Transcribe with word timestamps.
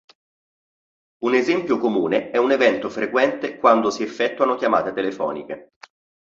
Un 1.25 1.35
esempio 1.35 1.77
comune 1.77 2.31
è 2.31 2.37
un 2.37 2.49
evento 2.51 2.89
frequente 2.89 3.59
quando 3.59 3.91
si 3.91 4.01
effettuano 4.01 4.55
chiamate 4.55 4.93
telefoniche. 4.93 5.73